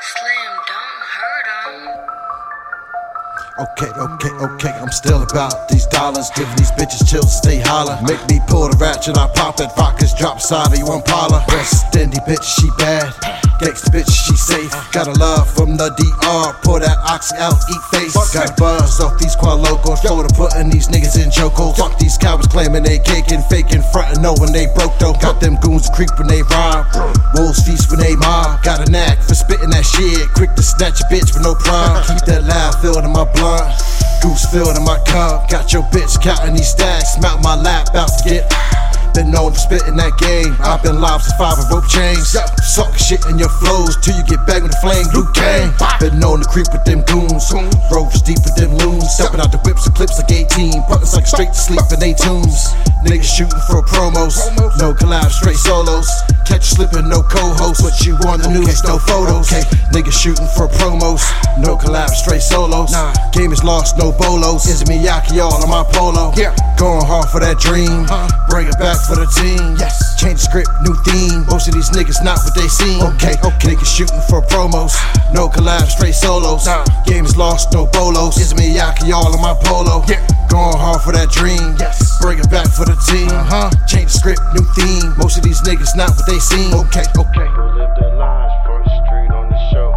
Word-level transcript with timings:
Slim, 0.00 0.52
don't 0.68 1.02
hurt. 1.16 1.36
Okay, 3.56 3.88
okay, 3.88 4.30
okay, 4.44 4.68
I'm 4.68 4.92
still 4.92 5.22
about 5.22 5.68
these 5.70 5.86
dollars. 5.86 6.28
giving 6.36 6.54
these 6.56 6.70
bitches 6.72 7.08
chills, 7.08 7.38
Stay 7.38 7.58
holler. 7.58 7.96
Make 8.02 8.20
me 8.28 8.38
pull 8.46 8.68
the 8.68 8.76
ratchet, 8.76 9.16
I 9.16 9.32
pop 9.32 9.60
it. 9.60 9.72
Vodka's 9.72 10.12
drop 10.12 10.42
side 10.42 10.72
of 10.72 10.78
you, 10.78 10.84
on 10.84 11.00
parlor. 11.00 11.40
Paula. 11.40 11.56
West 11.56 11.96
Indy 11.96 12.18
bitch, 12.28 12.44
she 12.44 12.68
bad. 12.76 13.08
Gangsta 13.56 13.88
bitch, 13.88 14.12
she 14.12 14.36
safe. 14.36 14.68
Got 14.92 15.08
a 15.08 15.16
love 15.16 15.48
from 15.48 15.80
the 15.80 15.88
DR. 15.96 16.52
Pour 16.60 16.80
that 16.80 16.98
ox 17.08 17.32
out, 17.32 17.56
eat 17.72 17.82
face. 17.88 18.12
Got 18.34 18.58
buzz 18.58 19.00
off 19.00 19.16
these 19.18 19.34
quad 19.34 19.60
locals. 19.60 20.04
throw 20.04 20.20
the 20.20 20.28
putting 20.36 20.68
these 20.68 20.88
niggas 20.88 21.16
in 21.16 21.32
chokeholds. 21.32 21.80
Fuck 21.80 21.98
these 21.98 22.18
cowards 22.18 22.48
claiming 22.48 22.82
they 22.82 22.98
caking, 22.98 23.40
faking, 23.48 23.80
frontin', 23.88 24.20
when 24.36 24.52
they 24.52 24.68
broke 24.76 24.92
though. 25.00 25.16
Got 25.16 25.40
them 25.40 25.56
goons 25.64 25.88
creep 25.88 26.12
when 26.18 26.28
they 26.28 26.42
rob. 26.52 26.84
Wolves 27.32 27.64
feast 27.64 27.88
when 27.88 28.00
they 28.00 28.16
mob. 28.16 28.60
Got 28.62 28.86
a 28.86 28.92
knack 30.00 30.26
for 30.26 30.26
spitting 30.26 30.26
that 30.26 30.26
shit. 30.26 30.34
Quick 30.34 30.54
to 30.54 30.62
snatch 30.62 31.00
a 31.00 31.04
bitch 31.04 31.34
with 31.34 31.42
no 31.42 31.54
prime. 31.54 32.04
Keep 32.04 32.24
that 32.26 32.44
loud 32.44 32.74
filled 32.80 33.04
in 33.04 33.12
my 33.12 33.24
blunt. 33.34 33.74
Goose 34.22 34.44
filled 34.50 34.76
in 34.76 34.84
my 34.84 34.98
cup. 35.06 35.48
Got 35.48 35.72
your 35.72 35.82
bitch 35.84 36.20
counting 36.22 36.54
these 36.54 36.68
stacks. 36.68 37.20
Mount 37.20 37.42
my 37.42 37.56
lap, 37.56 37.94
out 37.94 38.08
to 38.08 38.28
get. 38.28 38.52
Been 39.14 39.30
known 39.30 39.52
for 39.52 39.58
spitting 39.58 39.96
that 39.96 40.12
game. 40.20 40.52
I've 40.60 40.82
been 40.82 41.00
live 41.00 41.22
since 41.22 41.36
five 41.40 41.56
and 41.56 41.68
rope 41.72 41.88
chains. 41.88 42.36
Suckin' 42.60 43.00
shit 43.00 43.24
in 43.32 43.38
your 43.38 43.48
flows 43.48 43.96
till 44.04 44.12
you 44.12 44.24
get 44.28 44.44
back 44.44 44.60
with 44.60 44.76
the 44.76 44.80
flame. 44.84 45.08
Luke 45.16 45.32
Kang. 45.32 45.72
Been 46.00 46.20
known 46.20 46.44
to 46.44 46.48
creep 46.52 46.68
with 46.68 46.84
them 46.84 47.00
goons. 47.08 47.48
Rovers 47.88 48.20
deep 48.20 48.44
with 48.44 48.56
them 48.60 48.76
loons. 48.76 49.08
Stepping 49.08 49.40
out 49.40 49.48
the 49.52 49.60
whips 49.64 49.88
and 49.88 49.96
clips 49.96 50.20
like 50.20 50.28
18. 50.28 50.84
Buckets 50.84 51.16
like 51.16 51.24
straight 51.24 51.48
to 51.48 51.56
sleep 51.56 51.80
in 51.88 52.00
they 52.00 52.12
tunes. 52.12 52.76
Niggas 53.08 53.24
shooting 53.24 53.62
for 53.64 53.80
a 53.80 53.84
promos. 53.88 54.36
No 54.76 54.92
collab, 54.92 55.32
straight 55.32 55.56
solos. 55.56 56.08
Catch 56.46 56.78
slipping, 56.78 57.08
no 57.08 57.22
co-host. 57.22 57.82
What 57.82 58.06
you 58.06 58.14
on 58.30 58.38
the 58.38 58.48
news, 58.48 58.82
no 58.84 58.98
photos. 58.98 59.50
Niggas 59.90 60.14
shooting 60.14 60.46
for 60.54 60.70
promos. 60.70 61.26
No 61.58 61.76
collab, 61.76 62.10
straight 62.14 62.42
solos. 62.42 62.92
Nah. 62.92 63.12
Game 63.32 63.52
is 63.52 63.64
lost, 63.64 63.98
no 63.98 64.12
bolos. 64.12 64.70
Issey 64.70 64.86
Miyake 64.86 65.42
all 65.42 65.58
on 65.58 65.68
my 65.68 65.82
polo. 65.90 66.30
Yeah. 66.38 66.54
Going 66.78 67.04
hard 67.04 67.28
for 67.30 67.40
that 67.40 67.58
dream. 67.58 68.06
Uh-huh. 68.06 68.30
Bring 68.48 68.68
it 68.68 68.78
back 68.78 68.94
for 69.10 69.16
the 69.18 69.26
team. 69.34 69.74
Yes. 69.74 70.14
Change 70.14 70.38
the 70.38 70.46
script, 70.46 70.70
new 70.86 70.94
theme. 71.02 71.42
Most 71.50 71.66
of 71.66 71.74
these 71.74 71.90
niggas 71.90 72.22
not 72.22 72.38
what 72.46 72.54
they 72.54 72.68
seem. 72.70 73.02
Okay, 73.18 73.34
okay. 73.42 73.74
Niggas 73.74 73.90
shooting 73.90 74.22
for 74.30 74.38
promos. 74.46 74.94
No 75.34 75.50
collab, 75.50 75.90
straight 75.90 76.14
solos. 76.14 76.66
Nah. 76.66 76.86
Game 77.06 77.26
is 77.26 77.36
lost, 77.36 77.72
no 77.72 77.90
bolos. 77.90 78.38
Issey 78.38 78.54
Miyake 78.54 79.10
all 79.10 79.34
on 79.34 79.42
my 79.42 79.58
polo. 79.66 80.06
Yeah. 80.06 80.22
Going 80.46 80.78
hard 80.78 81.02
for 81.02 81.10
that 81.10 81.34
dream. 81.34 81.74
Yes. 81.80 82.05
Bring 82.26 82.42
it 82.42 82.50
back 82.50 82.66
for 82.66 82.82
the 82.82 82.98
team. 83.06 83.30
Uh-huh. 83.30 83.70
Change 83.86 84.10
the 84.10 84.18
script, 84.18 84.42
new 84.50 84.66
theme. 84.74 85.14
Most 85.14 85.38
of 85.38 85.46
these 85.46 85.62
niggas 85.62 85.94
not 85.94 86.10
what 86.10 86.26
they 86.26 86.42
seem. 86.42 86.74
Okay, 86.74 87.06
okay. 87.14 87.46
People 87.46 87.70
live 87.78 87.94
their 87.94 88.18
lives 88.18 88.50
front 88.66 88.82
street 89.06 89.30
on 89.30 89.46
the 89.46 89.60
show. 89.70 89.94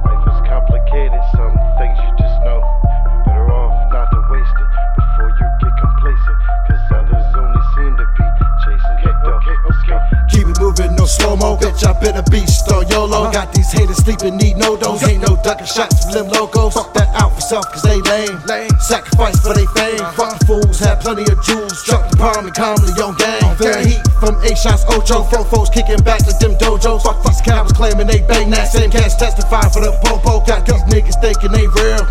Life 0.00 0.24
is 0.32 0.40
complicated, 0.48 1.20
some 1.36 1.52
things 1.76 1.92
you 2.00 2.08
just 2.16 2.40
know. 2.48 2.64
Better 3.28 3.52
off 3.52 3.76
not 3.92 4.08
to 4.16 4.20
waste 4.32 4.56
it 4.64 4.70
before 4.96 5.28
you 5.28 5.44
get 5.60 5.76
complacent. 5.76 6.38
Others 6.88 7.28
only 7.36 7.62
seem 7.76 7.92
to 8.00 8.06
be 8.16 8.24
chasing 8.64 8.98
the 9.04 9.12
dough. 9.20 9.44
Let's. 9.44 10.32
Keep 10.32 10.48
it 10.48 10.56
moving, 10.56 10.96
no 10.96 11.04
slow 11.04 11.36
mo. 11.36 11.60
Bitch, 11.72 11.88
I 11.88 11.98
been 12.00 12.16
a 12.16 12.22
beast 12.28 12.70
on 12.70 12.86
YOLO. 12.88 13.24
Uh-huh. 13.24 13.32
Got 13.32 13.52
these 13.54 13.72
haters 13.72 13.96
sleeping, 14.04 14.36
need 14.36 14.56
no 14.56 14.76
dose. 14.76 15.02
Ain't 15.08 15.22
no 15.24 15.40
ducking 15.40 15.66
shots 15.66 16.04
from 16.04 16.12
them 16.12 16.28
logos. 16.28 16.74
Fuck 16.74 16.92
that 16.94 17.08
out 17.16 17.32
for 17.32 17.40
self, 17.40 17.64
cause 17.72 17.82
they 17.82 17.96
lame. 18.12 18.36
lame. 18.44 18.68
Sacrifice 18.80 19.40
for 19.40 19.54
they 19.54 19.64
fame. 19.72 20.00
Uh-huh. 20.00 20.12
Fuck 20.12 20.38
the 20.38 20.44
fools, 20.44 20.78
had 20.78 21.00
plenty 21.00 21.24
of 21.32 21.40
jewels. 21.42 21.80
Drop 21.84 22.10
the 22.10 22.16
palm 22.16 22.44
and 22.44 22.54
calmly 22.54 22.92
on 23.00 23.16
gang. 23.16 23.56
Feeling 23.56 23.88
heat 23.88 24.04
from 24.20 24.36
eight 24.44 24.58
shots, 24.58 24.84
Ocho. 24.92 25.24
Four 25.32 25.44
foes 25.48 25.70
kicking 25.72 26.00
back 26.04 26.20
like 26.28 26.38
them 26.38 26.60
dojos. 26.60 27.08
Fuck 27.08 27.24
these 27.24 27.40
cowards 27.40 27.72
claiming 27.72 28.06
they 28.06 28.20
bang 28.28 28.50
that. 28.52 28.68
Same 28.68 28.90
cats 28.90 29.16
testifying 29.16 29.72
for 29.72 29.80
the 29.80 29.96
popo. 30.04 30.44
Got 30.44 30.68
these 30.68 30.84
niggas 30.92 31.16
thinking 31.24 31.56
they 31.56 31.66
real. 31.80 32.04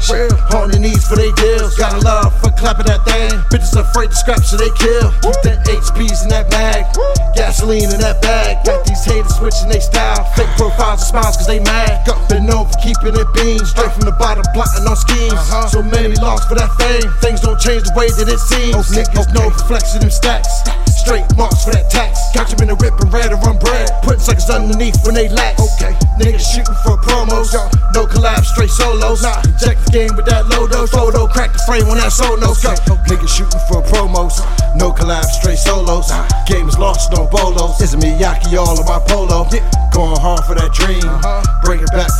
On 0.57 0.73
their 0.73 0.81
knees 0.81 1.05
for 1.05 1.21
they 1.21 1.29
deals. 1.37 1.77
Got 1.77 1.93
a 1.93 1.99
love 2.01 2.33
for 2.41 2.49
clapping 2.57 2.89
that 2.89 3.05
thing. 3.05 3.29
Bitches 3.53 3.77
afraid 3.77 4.09
to 4.09 4.17
scrap, 4.17 4.41
so 4.41 4.57
they 4.57 4.73
kill. 4.81 5.13
Keep 5.21 5.37
that 5.45 5.61
HPs 5.69 6.23
in 6.25 6.29
that 6.33 6.49
mag. 6.49 6.89
Gasoline 7.37 7.93
in 7.93 8.01
that 8.01 8.21
bag. 8.25 8.65
Got 8.65 8.85
these 8.85 9.05
haters 9.05 9.37
switching 9.51 9.69
they 9.69 9.79
style. 9.79 10.23
Fake 10.35 10.49
profiles 10.57 11.01
and 11.01 11.07
smiles 11.07 11.37
cause 11.37 11.47
they 11.47 11.59
mad. 11.59 12.05
Been 12.29 12.45
known 12.45 12.65
for 12.67 12.77
keeping 12.79 13.15
it 13.15 13.27
bean. 13.33 13.59
Straight 13.65 13.91
from 13.91 14.01
the 14.01 14.15
bottom, 14.17 14.43
plotting 14.53 14.87
on 14.87 14.95
schemes. 14.95 15.33
Uh-huh. 15.33 15.67
So 15.67 15.83
many 15.83 16.15
lost 16.15 16.47
for 16.47 16.55
that 16.55 16.71
fame. 16.79 17.11
Things 17.21 17.41
don't 17.41 17.59
change 17.59 17.83
the 17.83 17.93
way 17.95 18.07
that 18.07 18.27
it 18.27 18.39
seems. 18.39 18.89
Niggas 18.89 19.33
know 19.33 19.49
for 19.49 19.65
flexing 19.65 20.01
them 20.01 20.11
stacks. 20.11 20.80
Straight 21.01 21.25
marks 21.35 21.65
for 21.65 21.71
that 21.73 21.89
tax. 21.89 22.29
Got 22.33 22.53
you 22.53 22.57
in 22.61 22.69
the 22.69 22.77
rip 22.77 22.93
and 23.01 23.11
red 23.11 23.33
or 23.33 23.41
run 23.41 23.57
bread. 23.57 23.89
Putting 24.05 24.21
suckers 24.21 24.49
underneath 24.49 25.01
when 25.01 25.15
they 25.15 25.29
lax. 25.29 25.57
Okay. 25.57 25.97
Niggas 26.21 26.45
shooting 26.45 26.77
for 26.85 26.95
promos. 27.01 27.57
No 27.97 28.05
collab, 28.05 28.45
straight 28.45 28.69
solos. 28.69 29.23
Nah, 29.23 29.41
Inject 29.41 29.81
the 29.85 29.91
game 29.91 30.13
with 30.15 30.29
that 30.29 30.45
lodo. 30.45 30.85
Photo, 30.87 31.25
crack 31.27 31.53
the 31.53 31.61
frame 31.65 31.89
on 31.89 31.97
that 31.97 32.13
solo. 32.13 32.53
Sonos. 32.53 32.77
Niggas 33.09 33.33
shooting 33.33 33.61
for 33.65 33.81
promos. 33.81 34.37
No 34.77 34.93
collab, 34.93 35.25
straight 35.25 35.57
solos. 35.57 36.13
Game 36.45 36.69
is 36.69 36.77
lost, 36.77 37.11
no 37.11 37.25
bolos. 37.27 37.81
It's 37.81 37.93
a 37.93 37.97
Miyake 37.97 38.53
all 38.53 38.77
on 38.77 38.85
my 38.85 39.01
polo. 39.09 39.49
Going 39.91 40.21
hard 40.21 40.45
for 40.45 40.53
that 40.53 40.71
dream. 40.71 41.01
Back 41.01 41.50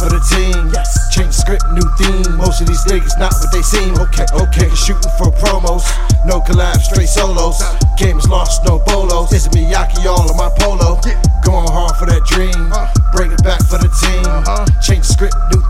for 0.01 0.09
the 0.09 0.22
team. 0.34 0.73
Yes. 0.73 1.13
Change 1.13 1.34
script, 1.34 1.62
new 1.69 1.85
theme. 2.01 2.25
Most 2.38 2.62
of 2.62 2.67
these 2.67 2.81
niggas 2.89 3.19
not 3.22 3.34
what 3.38 3.53
they 3.53 3.62
seem. 3.62 3.94
Okay, 4.01 4.25
okay. 4.34 4.69
Shooting 4.73 5.13
for 5.22 5.29
promos. 5.38 5.85
No 6.25 6.41
collabs, 6.41 6.89
straight 6.89 7.09
solos. 7.09 7.62
Game 7.97 8.17
is 8.17 8.28
lost, 8.28 8.66
no 8.66 8.79
bolos. 8.89 9.31
It's 9.31 9.47
Miyake 9.50 10.01
all 10.09 10.25
in 10.25 10.38
my 10.38 10.50
polo. 10.57 10.97
Going 11.45 11.69
hard 11.69 11.95
for 11.97 12.06
that 12.09 12.25
dream. 12.25 12.73
Uh. 12.73 12.89
Bring 13.13 13.31
it 13.31 13.44
back 13.44 13.62
for 13.69 13.78
the 13.78 13.91
team. 14.01 14.25
Uh-huh. 14.25 14.66
Change 14.81 15.06
script, 15.06 15.35
new 15.53 15.61